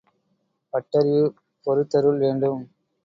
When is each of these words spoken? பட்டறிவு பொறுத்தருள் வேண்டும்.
பட்டறிவு 0.73 1.27
பொறுத்தருள் 1.67 2.19
வேண்டும். 2.19 2.61